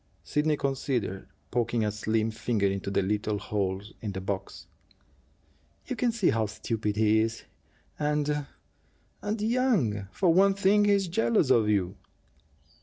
Sidney 0.23 0.57
considered, 0.57 1.27
poking 1.51 1.85
a 1.85 1.91
slim 1.91 2.31
finger 2.31 2.65
into 2.65 2.89
the 2.89 3.03
little 3.03 3.37
holes 3.37 3.93
in 4.01 4.13
the 4.13 4.19
box. 4.19 4.65
"You 5.85 5.95
can 5.95 6.11
see 6.11 6.31
how 6.31 6.47
stupid 6.47 6.95
he 6.95 7.19
is, 7.19 7.43
and 7.99 8.47
and 9.21 9.39
young. 9.39 10.07
For 10.11 10.33
one 10.33 10.55
thing, 10.55 10.85
he's 10.85 11.07
jealous 11.07 11.51
of 11.51 11.69
you!" 11.69 11.97